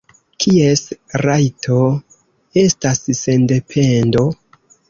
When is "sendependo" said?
3.23-4.29